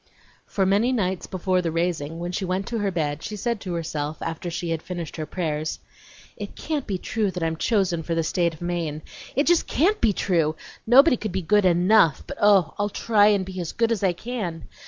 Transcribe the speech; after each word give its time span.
For 0.47 0.65
many 0.65 0.91
nights 0.91 1.27
before 1.27 1.61
the 1.61 1.71
raising, 1.71 2.17
when 2.17 2.31
she 2.31 2.43
went 2.43 2.65
to 2.69 2.79
her 2.79 2.89
bed 2.89 3.21
she 3.21 3.35
said 3.35 3.61
to 3.61 3.75
herself, 3.75 4.19
after 4.19 4.49
she 4.49 4.71
had 4.71 4.81
finished 4.81 5.15
her 5.17 5.27
prayers: 5.27 5.77
"It 6.35 6.55
can't 6.55 6.87
be 6.87 6.97
true 6.97 7.29
that 7.29 7.43
I'm 7.43 7.55
chosen 7.55 8.01
for 8.01 8.15
the 8.15 8.23
State 8.23 8.55
of 8.55 8.63
Maine! 8.63 9.03
It 9.35 9.45
just 9.45 9.67
CAN'T 9.67 10.01
be 10.01 10.11
true! 10.11 10.55
Nobody 10.87 11.17
could 11.17 11.31
be 11.31 11.43
good 11.43 11.65
ENOUGH, 11.65 12.23
but 12.25 12.39
oh, 12.41 12.73
I'll 12.79 12.89
try 12.89 13.37
to 13.37 13.43
be 13.43 13.61
as 13.61 13.73
good 13.73 13.91
as 13.91 14.03
I 14.03 14.13
can! 14.13 14.67